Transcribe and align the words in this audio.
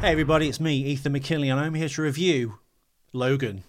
Hey 0.00 0.12
everybody, 0.12 0.48
it's 0.48 0.60
me, 0.60 0.76
Ethan 0.76 1.10
McKinley, 1.10 1.48
and 1.48 1.58
I'm 1.58 1.74
here 1.74 1.88
to 1.88 2.02
review 2.02 2.60
Logan. 3.12 3.64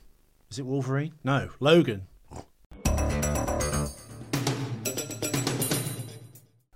Is 0.52 0.60
it 0.60 0.66
Wolverine? 0.66 1.14
No, 1.24 1.50
Logan. 1.60 2.06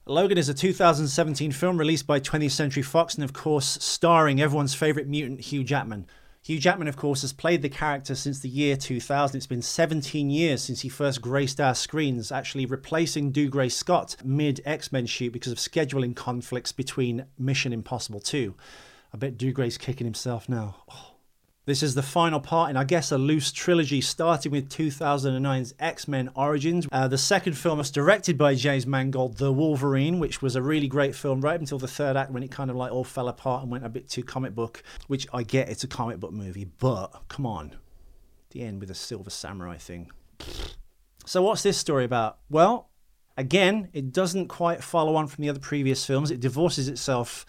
Logan 0.08 0.39
is 0.39 0.50
a 0.50 0.55
2017 0.55 1.52
film 1.52 1.78
released 1.78 2.08
by 2.08 2.20
20th 2.20 2.50
Century 2.50 2.81
Fox 2.81 3.13
and, 3.13 3.24
of 3.24 3.34
course, 3.34 3.78
starring 3.79 4.42
everyone's 4.42 4.74
favourite 4.74 5.08
mutant, 5.08 5.42
Hugh 5.42 5.63
Jackman. 5.63 6.08
Hugh 6.42 6.58
Jackman, 6.58 6.88
of 6.88 6.97
course, 6.97 7.22
has 7.22 7.31
played 7.31 7.62
the 7.62 7.70
character 7.70 8.15
since 8.15 8.40
the 8.40 8.49
year 8.49 8.76
2000. 8.76 9.38
It's 9.38 9.46
been 9.46 9.62
17 9.62 10.31
years 10.31 10.63
since 10.63 10.81
he 10.81 10.90
first 10.90 11.22
graced 11.22 11.62
our 11.62 11.76
screens, 11.76 12.31
actually 12.31 12.65
replacing 12.65 13.31
Dougray 13.31 13.72
Scott 13.72 14.15
mid 14.26 14.62
X 14.65 14.92
Men 14.92 15.06
shoot 15.06 15.31
because 15.31 15.51
of 15.51 15.60
scheduling 15.60 16.16
conflicts 16.16 16.72
between 16.72 17.27
Mission 17.38 17.72
Impossible 17.72 18.20
2. 18.20 18.55
I 19.13 19.17
bet 19.17 19.38
Dougray's 19.38 19.77
kicking 19.77 20.05
himself 20.05 20.49
now. 20.49 20.76
Oh. 20.91 21.13
This 21.66 21.81
is 21.81 21.95
the 21.95 22.04
final 22.04 22.41
part 22.41 22.71
in, 22.71 22.76
I 22.76 22.84
guess, 22.84 23.09
a 23.09 23.17
loose 23.17 23.54
trilogy 23.54 24.02
starting 24.02 24.52
with 24.52 24.67
2009's 24.67 25.73
X 25.80 26.09
Men 26.09 26.30
Origins. 26.35 26.88
Uh, 26.91 27.08
the 27.08 27.18
second 27.18 27.54
film 27.54 27.77
was 27.77 27.90
directed 27.90 28.38
by 28.38 28.54
James 28.54 28.85
Mangold, 28.85 29.38
The 29.38 29.54
Wolverine, 29.54 30.20
which 30.20 30.41
was 30.41 30.57
a 30.57 30.62
really 30.62 30.90
great 30.90 31.16
film 31.16 31.40
right 31.40 31.57
until 31.57 31.80
the 31.80 31.88
third 31.88 32.18
act 32.18 32.31
when 32.31 32.44
it 32.44 32.52
kind 32.52 32.70
of 32.70 32.76
like 32.76 32.91
all 32.91 33.05
fell 33.05 33.30
apart 33.30 33.62
and 33.62 33.71
went 33.71 33.85
a 33.85 33.90
bit 33.90 34.09
too 34.09 34.23
comic 34.23 34.54
book, 34.54 34.84
which 35.07 35.26
I 35.32 35.43
get 35.43 35.70
it's 35.70 35.85
a 35.85 35.88
comic 35.88 36.20
book 36.20 36.34
movie, 36.34 36.66
but 36.66 37.23
come 37.30 37.45
on. 37.45 37.77
The 38.49 38.63
end 38.63 38.82
with 38.82 38.91
a 38.91 38.95
Silver 38.95 39.30
Samurai 39.30 39.77
thing. 39.77 40.12
So, 41.26 41.41
what's 41.43 41.63
this 41.63 41.77
story 41.77 42.04
about? 42.04 42.40
Well, 42.49 42.90
again, 43.38 43.88
it 43.93 44.12
doesn't 44.12 44.49
quite 44.49 44.84
follow 44.84 45.16
on 45.16 45.27
from 45.27 45.43
the 45.43 45.49
other 45.49 45.62
previous 45.62 46.05
films. 46.05 46.30
It 46.30 46.41
divorces 46.41 46.90
itself 46.90 47.45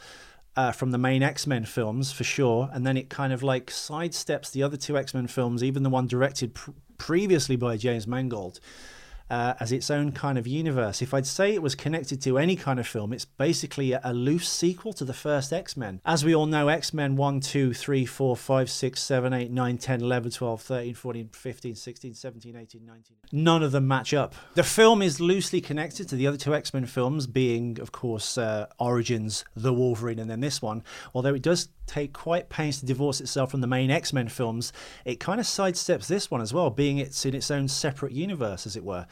uh, 0.56 0.72
from 0.72 0.90
the 0.90 0.98
main 0.98 1.22
X 1.22 1.46
Men 1.46 1.64
films 1.64 2.12
for 2.12 2.24
sure, 2.24 2.70
and 2.72 2.86
then 2.86 2.96
it 2.96 3.08
kind 3.08 3.32
of 3.32 3.42
like 3.42 3.66
sidesteps 3.66 4.52
the 4.52 4.62
other 4.62 4.76
two 4.76 4.96
X 4.96 5.14
Men 5.14 5.26
films, 5.26 5.62
even 5.62 5.82
the 5.82 5.90
one 5.90 6.06
directed 6.06 6.54
pr- 6.54 6.70
previously 6.98 7.56
by 7.56 7.76
James 7.76 8.06
Mangold 8.06 8.60
uh, 9.30 9.54
as 9.60 9.72
its 9.72 9.90
own 9.90 10.12
kind 10.12 10.38
of 10.38 10.46
universe. 10.46 11.02
If 11.02 11.14
I'd 11.14 11.26
say 11.26 11.54
it 11.54 11.62
was 11.62 11.74
connected 11.74 12.20
to 12.22 12.38
any 12.38 12.56
kind 12.56 12.78
of 12.78 12.86
film, 12.86 13.12
it's 13.12 13.24
basically 13.24 13.92
a, 13.92 14.12
loose 14.14 14.48
sequel 14.48 14.92
to 14.94 15.04
the 15.04 15.12
first 15.12 15.52
X 15.52 15.76
Men. 15.76 16.00
As 16.04 16.24
we 16.24 16.34
all 16.34 16.46
know, 16.46 16.68
X 16.68 16.94
Men 16.94 17.16
1, 17.16 17.40
2, 17.40 17.74
3, 17.74 18.04
4, 18.06 18.36
5, 18.36 18.70
6, 18.70 19.02
7, 19.02 19.32
8, 19.32 19.50
9, 19.50 19.78
10, 19.78 20.00
11, 20.00 20.30
12, 20.30 20.62
13, 20.62 20.94
14, 20.94 21.28
15, 21.32 21.74
16, 21.74 22.14
17, 22.14 22.56
18, 22.56 22.86
19. 22.86 23.16
None 23.32 23.62
of 23.62 23.72
them 23.72 23.88
match 23.88 24.14
up. 24.14 24.34
The 24.54 24.62
film 24.62 25.02
is 25.02 25.20
loosely 25.20 25.60
connected 25.60 26.08
to 26.08 26.16
the 26.16 26.26
other 26.26 26.36
two 26.36 26.54
X 26.54 26.72
Men 26.72 26.86
films, 26.86 27.26
being, 27.26 27.80
of 27.80 27.92
course, 27.92 28.38
uh, 28.38 28.66
Origins, 28.78 29.44
The 29.56 29.72
Wolverine, 29.72 30.18
and 30.18 30.30
then 30.30 30.40
this 30.40 30.62
one, 30.62 30.82
although 31.14 31.34
it 31.34 31.42
does 31.42 31.68
take 31.86 32.12
quite 32.12 32.48
pains 32.48 32.80
to 32.80 32.86
divorce 32.86 33.20
itself 33.20 33.50
from 33.50 33.60
the 33.60 33.66
main 33.66 33.90
X 33.90 34.12
Men 34.12 34.28
films, 34.28 34.72
it 35.04 35.20
kind 35.20 35.40
of 35.40 35.46
sidesteps 35.46 36.06
this 36.06 36.30
one 36.30 36.40
as 36.40 36.52
well, 36.52 36.70
being 36.70 36.98
it's 36.98 37.26
in 37.26 37.34
its 37.34 37.50
own 37.50 37.68
separate 37.68 38.12
universe, 38.12 38.66
as 38.66 38.76
it 38.76 38.84
were. 38.84 39.06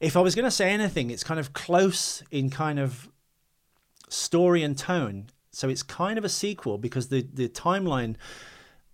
If 0.00 0.16
I 0.16 0.20
was 0.20 0.34
going 0.34 0.44
to 0.44 0.50
say 0.50 0.70
anything, 0.70 1.10
it's 1.10 1.24
kind 1.24 1.40
of 1.40 1.52
close 1.52 2.22
in 2.30 2.50
kind 2.50 2.78
of 2.78 3.08
story 4.08 4.62
and 4.62 4.76
tone. 4.76 5.26
So 5.52 5.68
it's 5.68 5.82
kind 5.82 6.18
of 6.18 6.24
a 6.24 6.28
sequel 6.28 6.78
because 6.78 7.08
the, 7.08 7.26
the 7.32 7.48
timeline 7.48 8.16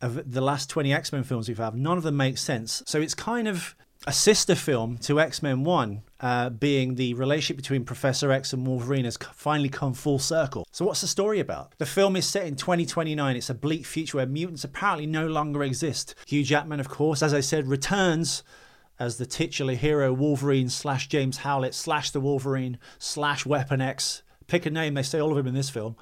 of 0.00 0.30
the 0.30 0.40
last 0.40 0.70
20 0.70 0.92
X 0.92 1.12
Men 1.12 1.22
films 1.22 1.48
we've 1.48 1.58
had, 1.58 1.74
none 1.74 1.96
of 1.96 2.02
them 2.04 2.16
make 2.16 2.38
sense. 2.38 2.82
So 2.86 3.00
it's 3.00 3.14
kind 3.14 3.48
of 3.48 3.74
a 4.06 4.12
sister 4.12 4.54
film 4.54 4.98
to 4.98 5.20
X 5.20 5.42
Men 5.42 5.64
1, 5.64 6.02
uh, 6.20 6.50
being 6.50 6.96
the 6.96 7.14
relationship 7.14 7.56
between 7.56 7.84
Professor 7.84 8.32
X 8.32 8.52
and 8.52 8.66
Wolverine 8.66 9.04
has 9.04 9.16
finally 9.16 9.68
come 9.68 9.94
full 9.94 10.18
circle. 10.18 10.66
So, 10.72 10.84
what's 10.84 11.00
the 11.00 11.06
story 11.06 11.40
about? 11.40 11.74
The 11.78 11.86
film 11.86 12.16
is 12.16 12.26
set 12.26 12.46
in 12.46 12.56
2029. 12.56 13.36
It's 13.36 13.50
a 13.50 13.54
bleak 13.54 13.86
future 13.86 14.16
where 14.16 14.26
mutants 14.26 14.64
apparently 14.64 15.06
no 15.06 15.26
longer 15.26 15.62
exist. 15.62 16.14
Hugh 16.26 16.42
Jackman, 16.42 16.80
of 16.80 16.88
course, 16.88 17.22
as 17.22 17.32
I 17.32 17.40
said, 17.40 17.68
returns 17.68 18.42
as 19.02 19.16
the 19.16 19.26
titular 19.26 19.74
hero 19.74 20.12
Wolverine 20.12 20.68
slash 20.68 21.08
James 21.08 21.38
Howlett 21.38 21.74
slash 21.74 22.12
the 22.12 22.20
Wolverine 22.20 22.78
slash 23.00 23.44
Weapon 23.44 23.80
X. 23.80 24.22
Pick 24.46 24.64
a 24.64 24.70
name, 24.70 24.94
they 24.94 25.02
say 25.02 25.18
all 25.18 25.30
of 25.30 25.36
them 25.36 25.48
in 25.48 25.54
this 25.54 25.70
film 25.70 25.96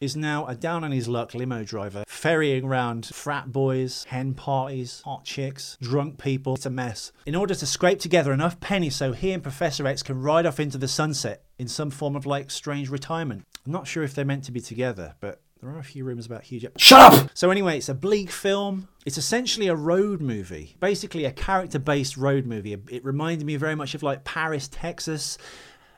is 0.00 0.14
now 0.16 0.46
a 0.46 0.54
down 0.54 0.84
on 0.84 0.92
his 0.92 1.08
luck 1.08 1.34
limo 1.34 1.64
driver, 1.64 2.04
ferrying 2.06 2.64
around 2.64 3.06
frat 3.06 3.50
boys, 3.50 4.04
hen 4.08 4.34
parties, 4.34 5.02
hot 5.04 5.24
chicks, 5.24 5.78
drunk 5.80 6.18
people. 6.18 6.54
It's 6.54 6.66
a 6.66 6.70
mess. 6.70 7.10
In 7.26 7.34
order 7.34 7.54
to 7.54 7.66
scrape 7.66 8.00
together 8.00 8.32
enough 8.32 8.60
pennies 8.60 8.96
so 8.96 9.12
he 9.12 9.32
and 9.32 9.42
Professor 9.42 9.86
X 9.86 10.02
can 10.02 10.20
ride 10.20 10.46
off 10.46 10.60
into 10.60 10.78
the 10.78 10.88
sunset 10.88 11.44
in 11.58 11.68
some 11.68 11.90
form 11.90 12.14
of 12.14 12.26
like 12.26 12.50
strange 12.50 12.88
retirement. 12.88 13.44
I'm 13.66 13.72
not 13.72 13.86
sure 13.86 14.02
if 14.02 14.14
they're 14.14 14.24
meant 14.24 14.44
to 14.44 14.52
be 14.52 14.60
together, 14.60 15.14
but 15.20 15.40
there 15.64 15.74
are 15.74 15.78
a 15.78 15.84
few 15.84 16.04
rumors 16.04 16.26
about 16.26 16.42
Hugh 16.42 16.60
Jackman. 16.60 16.78
Shut 16.78 17.00
up! 17.00 17.30
So 17.32 17.50
anyway, 17.50 17.78
it's 17.78 17.88
a 17.88 17.94
bleak 17.94 18.30
film. 18.30 18.86
It's 19.06 19.16
essentially 19.16 19.68
a 19.68 19.74
road 19.74 20.20
movie, 20.20 20.76
basically 20.78 21.24
a 21.24 21.32
character-based 21.32 22.18
road 22.18 22.44
movie. 22.44 22.74
It 22.74 23.02
reminded 23.02 23.46
me 23.46 23.56
very 23.56 23.74
much 23.74 23.94
of 23.94 24.02
like 24.02 24.24
Paris, 24.24 24.68
Texas, 24.68 25.38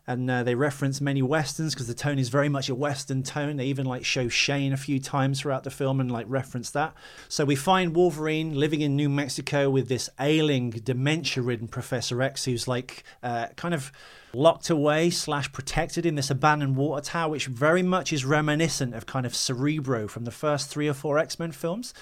and 0.07 0.31
uh, 0.31 0.43
they 0.45 0.55
reference 0.55 1.01
many 1.01 1.21
westerns 1.21 1.75
because 1.75 1.89
the 1.89 1.95
tone 1.95 2.19
is 2.19 2.29
very 2.29 2.49
much 2.49 2.69
a 2.69 2.75
western 2.75 3.23
tone. 3.23 3.57
They 3.57 3.67
even 3.67 3.87
like 3.87 4.05
show 4.05 4.29
Shane 4.29 4.73
a 4.73 4.77
few 4.77 5.01
times 5.01 5.41
throughout 5.41 5.65
the 5.65 5.71
film 5.71 6.01
and 6.01 6.11
like 6.11 6.27
reference 6.29 6.71
that. 6.71 6.95
So 7.29 7.45
we 7.45 7.57
find 7.57 7.97
Wolverine 7.97 8.55
living 8.55 8.83
in 8.83 8.95
New 8.95 9.09
Mexico 9.09 9.69
with 9.69 9.89
this 9.89 10.09
ailing, 10.21 10.71
dementia-ridden 10.71 11.69
Professor 11.69 12.23
X, 12.23 12.45
who's 12.45 12.69
like 12.69 13.03
uh, 13.23 13.49
kind 13.57 13.75
of 13.75 13.91
locked 14.33 14.71
away 14.71 15.11
slash 15.11 15.51
protected 15.51 16.07
in 16.07 16.15
this 16.15 16.31
abandoned 16.31 16.77
water 16.77 17.03
tower, 17.03 17.31
which 17.31 17.47
very 17.47 17.83
much 17.83 18.13
is 18.13 18.25
reminiscent 18.25 18.95
of 18.95 19.07
kind 19.07 19.27
of 19.27 19.35
Cerebro 19.35 20.07
from 20.07 20.25
the 20.25 20.31
first 20.31 20.71
three 20.71 20.89
or 20.89 20.95
four 20.95 21.19
X 21.19 21.39
Men 21.39 21.53
films. 21.53 21.93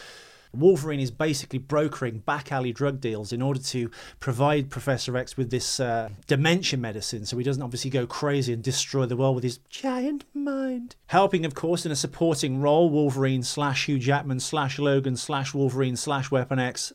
Wolverine 0.57 1.01
is 1.01 1.11
basically 1.11 1.59
brokering 1.59 2.19
back 2.19 2.53
alley 2.53 2.73
drug 2.73 3.01
deals 3.01 3.33
in 3.33 3.43
order 3.43 3.61
to 3.61 3.91
provide 4.21 4.71
Professor 4.71 5.17
X 5.17 5.37
with 5.37 5.51
this 5.51 5.81
uh, 5.81 6.11
dementia 6.27 6.79
medicine 6.79 7.25
so 7.25 7.37
he 7.37 7.45
doesn't 7.45 7.63
obviously 7.63 7.91
go 7.91 8.07
crazy 8.07 8.53
and 8.53 8.63
destroy 8.63 9.07
the 9.07 9.17
world 9.17 9.35
with 9.35 9.45
his 9.45 9.59
giant 9.69 10.25
mind. 10.35 10.97
Helping, 11.07 11.45
of 11.45 11.55
course, 11.55 11.85
in 11.85 11.93
a 11.93 11.97
supporting 11.97 12.61
role, 12.61 12.91
Wolverine 12.91 13.43
slash 13.43 13.87
Hugh 13.87 13.99
Jackman 13.99 14.41
slash 14.41 14.79
Logan 14.79 15.17
slash 15.17 15.55
Wolverine 15.55 15.97
slash 15.97 16.31
Weapon 16.31 16.59
X. 16.59 16.93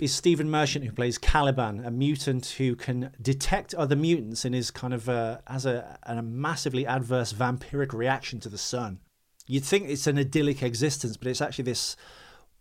is 0.00 0.14
Stephen 0.14 0.50
Merchant, 0.50 0.84
who 0.84 0.92
plays 0.92 1.16
Caliban, 1.16 1.84
a 1.84 1.90
mutant 1.90 2.46
who 2.58 2.76
can 2.76 3.12
detect 3.20 3.74
other 3.74 3.96
mutants 3.96 4.44
and 4.44 4.54
is 4.54 4.70
kind 4.70 4.92
of 4.92 5.08
uh, 5.08 5.38
has 5.46 5.64
a, 5.64 5.98
a 6.02 6.22
massively 6.22 6.86
adverse 6.86 7.32
vampiric 7.32 7.92
reaction 7.92 8.38
to 8.40 8.48
the 8.48 8.58
sun. 8.58 9.00
You'd 9.46 9.64
think 9.64 9.88
it's 9.88 10.06
an 10.06 10.18
idyllic 10.18 10.62
existence, 10.62 11.16
but 11.16 11.28
it's 11.28 11.40
actually 11.40 11.64
this 11.64 11.96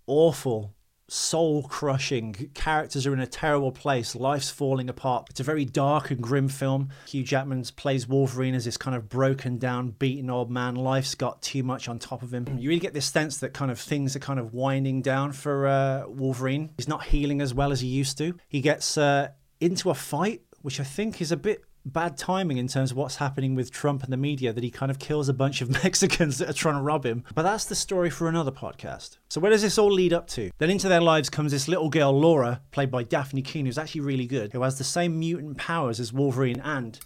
awful, 0.08 0.74
soul 1.08 1.64
crushing. 1.64 2.34
Characters 2.54 3.06
are 3.06 3.14
in 3.14 3.20
a 3.20 3.28
terrible 3.28 3.72
place. 3.72 4.16
Life's 4.16 4.50
falling 4.50 4.90
apart. 4.90 5.28
It's 5.30 5.40
a 5.40 5.44
very 5.44 5.66
dark 5.66 6.12
and 6.12 6.22
grim 6.22 6.48
film. 6.48 6.90
Hugh 7.08 7.24
Jackman 7.24 7.64
plays 7.76 8.08
Wolverine 8.08 8.56
as 8.56 8.66
this 8.66 8.78
kind 8.78 8.96
of 8.96 9.10
broken 9.10 9.58
down, 9.58 9.92
beaten 9.92 10.30
old 10.30 10.50
man. 10.50 10.76
Life's 10.76 11.16
got 11.16 11.42
too 11.42 11.64
much 11.64 11.88
on 11.88 12.00
top 12.00 12.24
of 12.24 12.34
him. 12.34 12.48
You 12.58 12.70
really 12.70 12.80
get 12.80 12.94
this 12.94 13.06
sense 13.06 13.38
that 13.38 13.54
kind 13.54 13.72
of 13.72 13.80
things 13.80 14.16
are 14.16 14.20
kind 14.20 14.40
of 14.40 14.54
winding 14.54 15.02
down 15.02 15.32
for 15.32 15.68
uh, 15.68 16.04
Wolverine. 16.08 16.72
He's 16.78 16.88
not 16.88 17.06
healing 17.06 17.42
as 17.42 17.54
well 17.54 17.72
as 17.72 17.82
he 17.82 17.88
used 17.88 18.18
to. 18.18 18.36
He 18.48 18.62
gets 18.62 18.98
uh, 18.98 19.30
into 19.60 19.90
a 19.90 19.96
fight, 19.96 20.42
which 20.62 20.80
I 20.80 20.84
think 20.84 21.22
is 21.22 21.32
a 21.32 21.38
bit 21.38 21.64
bad 21.86 22.18
timing 22.18 22.58
in 22.58 22.68
terms 22.68 22.92
of 22.92 22.98
what's 22.98 23.18
happening 23.18 23.54
with 23.54 23.72
Trump 23.72 24.04
and 24.04 24.12
the 24.12 24.18
media 24.18 24.52
that 24.52 24.64
he 24.64 24.72
kind 24.72 24.90
of 24.90 24.98
kills 24.98 25.30
a 25.30 25.34
bunch 25.34 25.62
of 25.62 25.70
Mexicans 25.84 26.40
that 26.40 26.50
are 26.50 26.54
trying 26.54 26.76
to 26.76 26.82
rob 26.82 27.06
him. 27.06 27.24
But 27.36 27.44
that's 27.44 27.66
the 27.66 27.76
story 27.76 28.10
for 28.10 28.28
another 28.28 28.52
podcast. 28.52 29.18
So 29.30 29.40
where 29.40 29.52
does 29.52 29.62
this 29.62 29.78
all 29.78 29.92
lead 29.92 30.12
up 30.12 30.28
to? 30.30 30.50
Then 30.58 30.70
into 30.70 30.90
their 30.90 31.02
lives 31.02 31.30
comes 31.30 31.52
this 31.52 31.68
little 31.68 31.90
girl 31.90 32.12
Laura, 32.20 32.62
played 32.72 32.92
by 32.92 33.04
Dafne 33.04 33.46
Keen, 33.46 33.66
who's 33.66 33.78
actually 33.78 34.02
really 34.02 34.26
good, 34.26 34.52
who 34.54 34.64
has 34.64 34.78
the 34.78 34.84
same 34.84 35.20
mutant 35.20 35.58
powers 35.58 36.00
as 36.00 36.12
Wolverine 36.12 36.60
and 36.62 37.00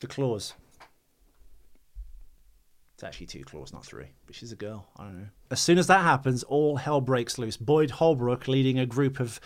the 0.00 0.06
claws. 0.06 0.54
It's 2.94 3.04
actually 3.04 3.26
two 3.26 3.44
claws, 3.44 3.72
not 3.72 3.84
three. 3.84 4.12
But 4.26 4.36
she's 4.36 4.52
a 4.52 4.56
girl. 4.56 4.88
I 4.96 5.04
don't 5.04 5.18
know. 5.18 5.28
As 5.50 5.60
soon 5.60 5.76
as 5.76 5.88
that 5.88 6.02
happens, 6.02 6.44
all 6.44 6.76
hell 6.76 7.00
breaks 7.00 7.36
loose. 7.36 7.56
Boyd 7.56 7.90
Holbrook 7.90 8.46
leading 8.46 8.78
a 8.78 8.86
group 8.86 9.18
of 9.18 9.40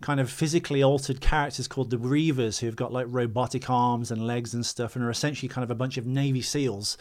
kind 0.00 0.20
of 0.20 0.30
physically 0.30 0.82
altered 0.82 1.20
characters 1.20 1.66
called 1.66 1.90
the 1.90 1.96
Reavers, 1.96 2.60
who've 2.60 2.76
got 2.76 2.92
like 2.92 3.06
robotic 3.08 3.68
arms 3.68 4.10
and 4.10 4.26
legs 4.26 4.54
and 4.54 4.64
stuff, 4.64 4.94
and 4.94 5.04
are 5.04 5.10
essentially 5.10 5.48
kind 5.48 5.64
of 5.64 5.70
a 5.70 5.74
bunch 5.74 5.96
of 5.96 6.06
Navy 6.06 6.42
SEALs, 6.42 6.96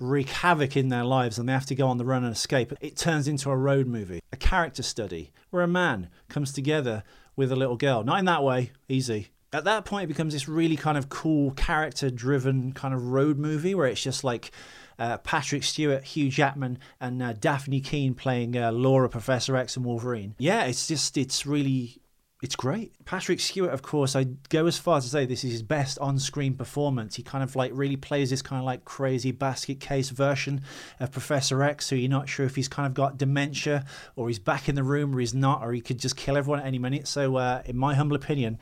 wreak 0.00 0.28
havoc 0.28 0.76
in 0.76 0.88
their 0.88 1.04
lives, 1.04 1.38
and 1.38 1.48
they 1.48 1.52
have 1.52 1.66
to 1.66 1.74
go 1.74 1.86
on 1.86 1.98
the 1.98 2.04
run 2.04 2.24
and 2.24 2.32
escape. 2.32 2.72
It 2.80 2.96
turns 2.96 3.28
into 3.28 3.50
a 3.50 3.56
road 3.56 3.86
movie, 3.86 4.20
a 4.32 4.36
character 4.36 4.82
study, 4.82 5.32
where 5.50 5.62
a 5.62 5.68
man 5.68 6.08
comes 6.28 6.52
together 6.52 7.04
with 7.36 7.52
a 7.52 7.56
little 7.56 7.76
girl. 7.76 8.02
Not 8.02 8.18
in 8.18 8.24
that 8.24 8.42
way, 8.42 8.72
easy. 8.88 9.28
At 9.52 9.64
that 9.64 9.84
point, 9.84 10.04
it 10.04 10.08
becomes 10.08 10.32
this 10.32 10.48
really 10.48 10.76
kind 10.76 10.98
of 10.98 11.08
cool, 11.08 11.52
character 11.52 12.10
driven 12.10 12.72
kind 12.72 12.94
of 12.94 13.08
road 13.08 13.38
movie 13.38 13.74
where 13.74 13.86
it's 13.86 14.02
just 14.02 14.24
like. 14.24 14.50
Uh, 14.98 15.16
Patrick 15.16 15.64
Stewart, 15.64 16.04
Hugh 16.04 16.28
Jackman, 16.28 16.78
and 17.00 17.20
uh, 17.22 17.32
Dafne 17.32 17.82
Keen 17.82 18.14
playing 18.14 18.56
uh, 18.56 18.70
Laura, 18.70 19.08
Professor 19.08 19.56
X, 19.56 19.74
and 19.74 19.84
Wolverine. 19.84 20.36
Yeah, 20.38 20.64
it's 20.64 20.86
just 20.86 21.16
it's 21.16 21.44
really 21.44 22.01
it's 22.42 22.56
great. 22.56 22.92
Patrick 23.04 23.38
Stewart, 23.38 23.72
of 23.72 23.82
course, 23.82 24.16
I 24.16 24.24
go 24.48 24.66
as 24.66 24.76
far 24.76 24.96
as 24.96 25.04
to 25.04 25.10
say 25.10 25.24
this 25.24 25.44
is 25.44 25.52
his 25.52 25.62
best 25.62 25.96
on 26.00 26.18
screen 26.18 26.54
performance. 26.54 27.14
He 27.14 27.22
kind 27.22 27.44
of 27.44 27.54
like 27.54 27.70
really 27.72 27.96
plays 27.96 28.30
this 28.30 28.42
kind 28.42 28.58
of 28.58 28.66
like 28.66 28.84
crazy 28.84 29.30
basket 29.30 29.78
case 29.78 30.10
version 30.10 30.62
of 30.98 31.12
Professor 31.12 31.62
X, 31.62 31.86
so 31.86 31.94
you're 31.94 32.10
not 32.10 32.28
sure 32.28 32.44
if 32.44 32.56
he's 32.56 32.66
kind 32.66 32.88
of 32.88 32.94
got 32.94 33.16
dementia 33.16 33.84
or 34.16 34.26
he's 34.26 34.40
back 34.40 34.68
in 34.68 34.74
the 34.74 34.82
room 34.82 35.14
or 35.14 35.20
he's 35.20 35.32
not, 35.32 35.62
or 35.62 35.72
he 35.72 35.80
could 35.80 35.98
just 35.98 36.16
kill 36.16 36.36
everyone 36.36 36.58
at 36.58 36.66
any 36.66 36.80
minute. 36.80 37.06
So, 37.06 37.36
uh, 37.36 37.62
in 37.64 37.76
my 37.76 37.94
humble 37.94 38.16
opinion, 38.16 38.58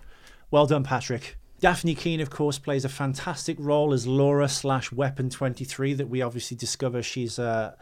well 0.50 0.66
done, 0.66 0.84
Patrick. 0.84 1.38
Dafne 1.62 1.96
Keen, 1.96 2.20
of 2.20 2.28
course, 2.28 2.58
plays 2.58 2.84
a 2.84 2.88
fantastic 2.90 3.56
role 3.58 3.94
as 3.94 4.06
Laura 4.06 4.48
slash 4.48 4.92
Weapon 4.92 5.30
23 5.30 5.94
that 5.94 6.08
we 6.08 6.20
obviously 6.20 6.56
discover 6.56 7.02
she's 7.02 7.38
uh, 7.38 7.74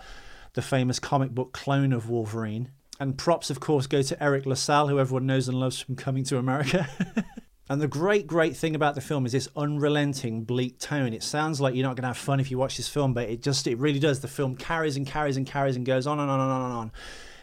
the 0.53 0.63
famous 0.63 1.01
comic 1.01 1.33
book 1.33 1.53
clone 1.53 1.93
of 1.93 2.09
Wolverine. 2.09 2.71
And 3.01 3.17
props, 3.17 3.51
of 3.51 3.61
course, 3.61 3.87
go 3.87 4.03
to 4.03 4.17
Eriq 4.17 4.45
La 4.45 4.55
Salle, 4.55 4.89
who 4.89 4.99
everyone 4.99 5.27
knows 5.27 5.49
and 5.49 5.59
loves 5.59 5.81
from 5.81 5.95
Coming 5.95 6.25
to 6.25 6.39
America. 6.39 6.89
and 7.71 7.81
the 7.81 7.87
great, 7.87 8.27
great 8.27 8.57
thing 8.57 8.75
about 8.75 8.97
the 8.97 9.01
film 9.01 9.25
is 9.25 9.33
this 9.33 9.49
unrelenting, 9.57 10.43
bleak 10.43 10.81
tone. 10.81 11.13
It 11.13 11.23
sounds 11.23 11.61
like 11.61 11.77
you're 11.77 11.87
not 11.87 11.95
going 11.95 12.03
to 12.03 12.09
have 12.09 12.17
fun 12.17 12.41
if 12.41 12.51
you 12.51 12.59
watch 12.59 12.77
this 12.77 12.89
film, 12.89 13.15
but 13.15 13.29
it 13.29 13.41
just, 13.41 13.69
it 13.69 13.79
really 13.79 14.01
does. 14.01 14.21
The 14.21 14.29
film 14.29 14.57
carries 14.57 14.97
and 14.97 15.07
carries 15.07 15.37
and 15.37 15.47
carries 15.47 15.77
and 15.77 15.87
goes 15.87 16.09
on 16.09 16.19
and 16.19 16.29
on 16.29 16.41
and 16.41 16.51
on 16.51 16.63
and 16.63 16.73
on. 16.73 16.93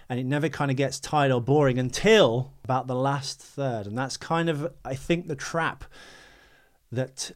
And 0.09 0.19
it 0.19 0.25
never 0.25 0.49
kind 0.49 0.69
of 0.69 0.77
gets 0.77 0.99
tired 0.99 1.31
or 1.31 1.41
boring 1.41 1.79
until 1.79 2.51
about 2.65 2.87
the 2.87 2.95
last 2.95 3.39
third. 3.39 3.87
And 3.87 3.97
that's 3.97 4.17
kind 4.17 4.49
of, 4.49 4.73
I 4.83 4.93
think, 4.95 5.29
the 5.29 5.35
trap 5.35 5.85
that 6.91 7.31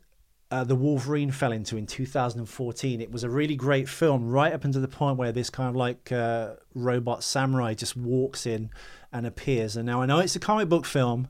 uh, 0.52 0.64
the 0.64 0.76
Wolverine 0.76 1.32
fell 1.32 1.52
into 1.52 1.78
in 1.78 1.86
2014. 1.86 3.02
It 3.02 3.12
was 3.12 3.24
a 3.24 3.30
really 3.30 3.56
great 3.56 3.88
film, 3.88 4.28
right 4.28 4.52
up 4.52 4.66
until 4.66 4.82
the 4.82 4.88
point 4.88 5.18
where 5.18 5.32
this 5.32 5.50
kind 5.50 5.70
of 5.70 5.76
like 5.76 6.12
uh, 6.12 6.56
robot 6.74 7.24
samurai 7.24 7.76
just 7.76 7.96
walks 7.96 8.46
in 8.46 8.72
and 9.12 9.28
appears. 9.28 9.76
And 9.76 9.86
now 9.86 10.02
I 10.02 10.08
know 10.08 10.20
it's 10.20 10.36
a 10.36 10.40
comic 10.40 10.68
book 10.68 10.86
film, 10.86 11.28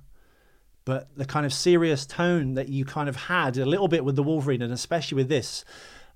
but 0.86 1.10
the 1.18 1.25
kind 1.25 1.45
of 1.45 1.54
serious 1.54 2.06
tone 2.06 2.54
that 2.54 2.69
you 2.69 2.86
kind 2.86 3.10
of 3.10 3.16
had 3.16 3.57
a 3.57 3.66
little 3.66 3.89
bit 3.89 4.06
with 4.06 4.16
the 4.16 4.24
Wolverine, 4.24 4.62
and 4.62 4.71
especially 4.71 5.18
with 5.18 5.27
this, 5.27 5.66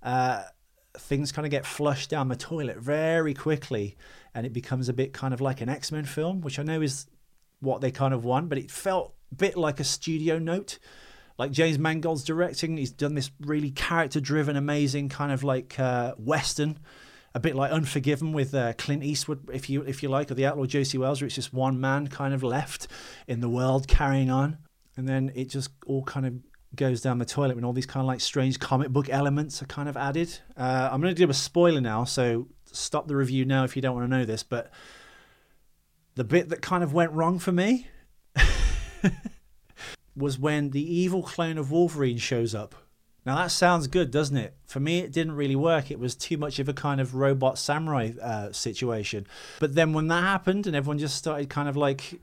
uh, 0.01 0.43
things 0.97 1.33
kind 1.33 1.45
of 1.45 1.51
get 1.51 1.65
flushed 1.65 2.09
down 2.09 2.29
the 2.29 2.37
toilet 2.37 2.77
very 2.77 3.33
quickly, 3.33 3.97
and 4.33 4.45
it 4.45 4.53
becomes 4.53 4.87
a 4.87 4.93
bit 4.93 5.11
kind 5.11 5.33
of 5.33 5.41
like 5.41 5.59
an 5.59 5.67
X 5.67 5.91
Men 5.91 6.05
film, 6.05 6.39
which 6.39 6.57
I 6.57 6.63
know 6.63 6.81
is 6.81 7.07
what 7.59 7.81
they 7.81 7.91
kind 7.91 8.13
of 8.13 8.23
want, 8.23 8.47
but 8.47 8.57
it 8.57 8.71
felt 8.71 9.13
a 9.31 9.35
bit 9.35 9.57
like 9.57 9.81
a 9.81 9.83
studio 9.83 10.39
note 10.39 10.79
like 11.37 11.51
James 11.51 11.79
Mangold's 11.79 12.23
directing. 12.23 12.77
He's 12.77 12.91
done 12.91 13.15
this 13.15 13.31
really 13.41 13.71
character 13.71 14.19
driven, 14.19 14.55
amazing 14.55 15.09
kind 15.09 15.31
of 15.31 15.43
like 15.43 15.79
uh, 15.79 16.13
western, 16.17 16.79
a 17.33 17.39
bit 17.39 17.55
like 17.55 17.71
Unforgiven 17.71 18.33
with 18.33 18.53
uh, 18.53 18.73
Clint 18.73 19.03
Eastwood, 19.03 19.49
if 19.51 19.69
you 19.69 19.81
if 19.83 20.03
you 20.03 20.09
like, 20.09 20.29
or 20.29 20.35
The 20.35 20.45
Outlaw 20.45 20.65
Josey 20.65 20.97
Wales, 20.97 21.21
where 21.21 21.25
it's 21.25 21.35
just 21.35 21.53
one 21.53 21.79
man 21.79 22.07
kind 22.07 22.33
of 22.33 22.43
left 22.43 22.87
in 23.27 23.39
the 23.39 23.49
world 23.49 23.87
carrying 23.87 24.29
on, 24.29 24.57
and 24.95 25.07
then 25.07 25.31
it 25.35 25.49
just 25.49 25.71
all 25.85 26.03
kind 26.03 26.25
of 26.25 26.33
goes 26.75 27.01
down 27.01 27.19
the 27.19 27.25
toilet 27.25 27.55
when 27.55 27.63
all 27.63 27.73
these 27.73 27.85
kind 27.85 28.01
of 28.01 28.07
like 28.07 28.19
strange 28.19 28.59
comic 28.59 28.89
book 28.89 29.07
elements 29.09 29.61
are 29.61 29.65
kind 29.65 29.87
of 29.87 29.97
added. 29.97 30.39
Uh, 30.57 30.89
I'm 30.91 31.01
going 31.01 31.13
to 31.13 31.25
do 31.25 31.29
a 31.29 31.33
spoiler 31.33 31.81
now, 31.81 32.03
so 32.03 32.47
stop 32.71 33.07
the 33.07 33.15
review 33.15 33.45
now 33.45 33.63
if 33.63 33.75
you 33.75 33.81
don't 33.81 33.95
want 33.95 34.09
to 34.09 34.17
know 34.17 34.25
this, 34.25 34.43
but 34.43 34.71
the 36.15 36.23
bit 36.23 36.49
that 36.49 36.61
kind 36.61 36.83
of 36.83 36.93
went 36.93 37.11
wrong 37.11 37.39
for 37.39 37.51
me 37.51 37.87
was 40.15 40.37
when 40.37 40.71
the 40.71 40.95
evil 40.95 41.23
clone 41.23 41.57
of 41.57 41.71
Wolverine 41.71 42.17
shows 42.17 42.53
up. 42.53 42.75
Now 43.25 43.35
that 43.35 43.51
sounds 43.51 43.87
good, 43.87 44.11
doesn't 44.11 44.35
it? 44.35 44.55
For 44.65 44.79
me, 44.79 44.99
it 44.99 45.11
didn't 45.11 45.35
really 45.35 45.55
work. 45.55 45.89
It 45.89 45.99
was 45.99 46.15
too 46.15 46.37
much 46.37 46.59
of 46.59 46.67
a 46.67 46.73
kind 46.73 46.99
of 46.99 47.15
robot 47.15 47.57
samurai 47.57 48.11
uh, 48.21 48.51
situation. 48.51 49.25
But 49.59 49.75
then 49.75 49.93
when 49.93 50.07
that 50.07 50.23
happened 50.23 50.67
and 50.67 50.75
everyone 50.75 50.99
just 50.99 51.15
started 51.15 51.49
kind 51.49 51.69
of 51.69 51.77
like 51.77 52.19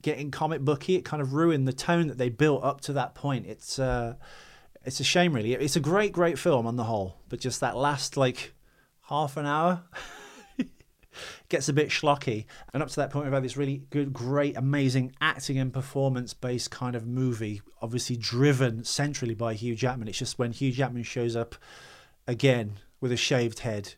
getting 0.00 0.30
comic 0.30 0.60
booky, 0.60 0.94
it 0.94 1.04
kind 1.04 1.20
of 1.20 1.34
ruined 1.34 1.66
the 1.66 1.72
tone 1.72 2.06
that 2.06 2.18
they 2.18 2.28
built 2.28 2.62
up 2.62 2.80
to 2.82 2.92
that 2.92 3.14
point. 3.14 3.46
It's 3.46 3.78
uh, 3.80 4.14
it's 4.84 5.00
a 5.00 5.04
shame, 5.04 5.32
really. 5.32 5.54
It's 5.54 5.76
a 5.76 5.80
great, 5.80 6.12
great 6.12 6.38
film 6.38 6.66
on 6.66 6.76
the 6.76 6.84
whole, 6.84 7.16
but 7.28 7.40
just 7.40 7.60
that 7.60 7.76
last 7.76 8.16
like 8.16 8.54
half 9.08 9.36
an 9.36 9.46
hour. 9.46 9.82
gets 11.48 11.68
a 11.68 11.72
bit 11.72 11.88
schlocky. 11.88 12.46
And 12.72 12.82
up 12.82 12.88
to 12.90 12.96
that 12.96 13.10
point, 13.10 13.26
we've 13.26 13.32
had 13.32 13.44
this 13.44 13.56
really 13.56 13.82
good, 13.90 14.12
great, 14.12 14.56
amazing 14.56 15.12
acting 15.20 15.58
and 15.58 15.72
performance 15.72 16.34
based 16.34 16.70
kind 16.70 16.94
of 16.94 17.06
movie, 17.06 17.62
obviously 17.80 18.16
driven 18.16 18.84
centrally 18.84 19.34
by 19.34 19.54
Hugh 19.54 19.74
Jackman. 19.74 20.08
It's 20.08 20.18
just 20.18 20.38
when 20.38 20.52
Hugh 20.52 20.72
Jackman 20.72 21.02
shows 21.02 21.36
up 21.36 21.56
again 22.26 22.74
with 23.00 23.12
a 23.12 23.16
shaved 23.16 23.60
head 23.60 23.94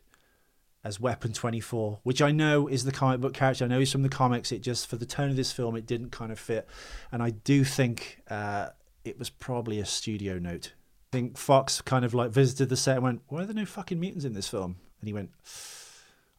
as 0.83 0.99
Weapon 0.99 1.31
24, 1.31 1.99
which 2.03 2.21
I 2.21 2.31
know 2.31 2.67
is 2.67 2.85
the 2.85 2.91
comic 2.91 3.21
book 3.21 3.33
character. 3.33 3.65
I 3.65 3.67
know 3.67 3.79
he's 3.79 3.91
from 3.91 4.01
the 4.01 4.09
comics. 4.09 4.51
It 4.51 4.59
just, 4.59 4.87
for 4.87 4.95
the 4.95 5.05
tone 5.05 5.29
of 5.29 5.35
this 5.35 5.51
film, 5.51 5.75
it 5.75 5.85
didn't 5.85 6.09
kind 6.09 6.31
of 6.31 6.39
fit. 6.39 6.67
And 7.11 7.21
I 7.21 7.29
do 7.31 7.63
think 7.63 8.21
uh, 8.29 8.69
it 9.05 9.19
was 9.19 9.29
probably 9.29 9.79
a 9.79 9.85
studio 9.85 10.39
note. 10.39 10.73
I 11.13 11.17
think 11.17 11.37
Fox 11.37 11.81
kind 11.81 12.05
of 12.05 12.13
like 12.13 12.31
visited 12.31 12.69
the 12.69 12.77
set 12.77 12.95
and 12.95 13.03
went, 13.03 13.21
Why 13.27 13.41
are 13.41 13.45
there 13.45 13.53
no 13.53 13.65
fucking 13.65 13.99
mutants 13.99 14.25
in 14.25 14.33
this 14.33 14.47
film? 14.47 14.77
And 15.01 15.07
he 15.07 15.13
went, 15.13 15.31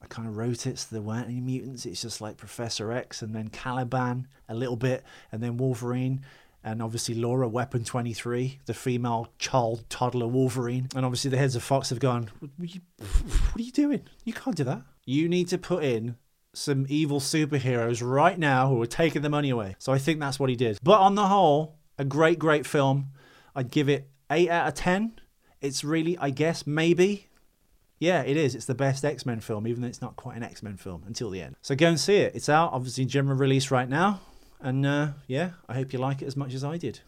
I 0.03 0.07
kind 0.07 0.27
of 0.27 0.37
wrote 0.37 0.67
it 0.67 0.79
so 0.79 0.89
there 0.91 1.01
weren't 1.01 1.29
any 1.29 1.41
mutants. 1.41 1.87
It's 1.87 2.03
just 2.03 2.21
like 2.21 2.37
Professor 2.37 2.91
X 2.93 3.23
and 3.23 3.35
then 3.35 3.49
Caliban 3.49 4.27
a 4.49 4.55
little 4.55 4.77
bit, 4.77 5.05
and 5.31 5.43
then 5.43 5.57
Wolverine, 5.57 6.25
and 6.65 6.83
obviously 6.83 7.15
Laura, 7.15 7.49
Weapon 7.49 7.85
23, 7.85 8.61
the 8.67 8.75
female 8.75 9.29
child 9.39 9.85
toddler 9.89 10.27
Wolverine. 10.27 10.89
And 10.95 11.05
obviously 11.05 11.31
the 11.31 11.39
heads 11.39 11.57
of 11.57 11.63
Fox 11.63 11.91
have 11.91 12.01
gone, 12.01 12.31
what 12.41 12.51
are 12.61 12.65
you, 12.65 12.81
what 12.99 13.61
are 13.61 13.63
you 13.63 13.73
doing? 13.73 14.03
You 14.25 14.33
can't 14.33 14.57
do 14.57 14.65
that. 14.65 14.83
You 15.05 15.29
need 15.29 15.49
to 15.49 15.59
put 15.59 15.85
in 15.85 16.17
some 16.55 16.87
evil 16.89 17.19
superheroes 17.19 18.03
right 18.07 18.39
now 18.39 18.69
who 18.69 18.81
are 18.83 18.87
taking 18.87 19.23
the 19.23 19.31
money 19.31 19.51
away. 19.51 19.75
So 19.79 19.93
I 19.93 19.99
think 19.99 20.21
that's 20.21 20.39
what 20.39 20.51
he 20.51 20.57
did. 20.57 20.79
But 20.83 21.01
on 21.01 21.15
the 21.15 21.27
whole, 21.27 21.79
a 21.99 22.05
great, 22.05 22.39
great 22.39 22.67
film. 22.67 23.09
I'd 23.55 23.71
give 23.71 23.89
it 23.89 24.11
8 24.31 24.51
out 24.51 24.69
of 24.69 24.75
10. 24.75 25.19
It's 25.61 25.83
really, 25.83 26.19
I 26.19 26.31
guess, 26.31 26.67
maybe 26.67 27.29
yeah, 28.03 28.23
it 28.23 28.37
is. 28.37 28.57
It's 28.57 28.65
the 28.65 28.75
best 28.75 29.05
X 29.05 29.25
Men 29.25 29.39
film, 29.39 29.65
even 29.69 29.81
though 29.81 29.89
it's 29.89 30.03
not 30.03 30.17
quite 30.17 30.37
an 30.37 30.43
X 30.43 30.61
Men 30.61 30.77
film 30.77 31.05
until 31.07 31.31
the 31.31 31.41
end. 31.41 31.55
So 31.63 31.77
go 31.77 31.87
and 31.87 32.01
see 32.01 32.17
it. 32.17 32.35
It's 32.35 32.49
out, 32.49 32.73
obviously, 32.73 33.05
general 33.05 33.39
release 33.39 33.71
right 33.71 33.89
now. 33.89 34.21
And 34.61 34.85
uh, 34.85 35.09
yeah, 35.29 35.51
I 35.69 35.75
hope 35.75 35.93
you 35.93 36.01
like 36.01 36.21
it 36.21 36.27
as 36.27 36.37
much 36.37 36.53
as 36.53 36.65
I 36.65 36.79
did. 36.79 36.99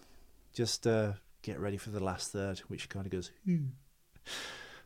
Just 0.53 0.87
uh, 0.87 1.15
get 1.43 1.59
ready 1.59 1.79
for 1.79 1.91
the 1.91 1.99
last 1.99 2.31
third, 2.31 2.61
which 2.69 2.89
kind 2.89 3.07
of 3.07 3.11
goes, 3.11 3.33
hmm. 3.45 3.67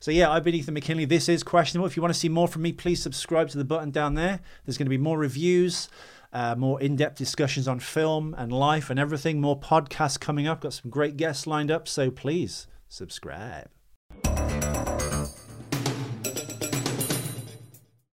So 0.01 0.11
yeah, 0.11 0.31
I've 0.31 0.45
been 0.45 0.55
Ethan 0.55 0.73
McKinley. 0.73 1.05
This 1.05 1.29
is 1.29 1.43
Questionable. 1.43 1.87
If 1.87 1.95
you 1.95 2.03
want 2.03 2.15
to 2.15 2.19
see 2.19 2.31
more 2.31 2.49
from 2.49 2.63
me, 2.63 2.73
please 2.73 3.03
subscribe 3.03 3.51
to 3.51 3.59
the 3.59 3.65
button 3.65 3.91
down 3.91 4.15
there. 4.15 4.41
There's 4.65 4.79
going 4.79 4.87
to 4.87 4.91
be 4.91 4.97
more 4.97 5.19
reviews, 5.19 5.91
uh, 6.33 6.55
more 6.57 6.81
in-depth 6.81 7.19
discussions 7.19 7.69
on 7.69 7.81
film 7.81 8.35
and 8.39 8.51
life 8.51 8.89
and 8.89 8.99
everything. 8.99 9.43
More 9.43 9.61
podcasts 9.61 10.19
coming 10.19 10.47
up. 10.47 10.63
Got 10.63 10.73
some 10.73 10.91
great 10.91 11.19
guests 11.19 11.47
lined 11.47 11.71
up, 11.71 11.87
so 11.87 12.11
please 12.11 12.67
subscribe. 12.89 13.69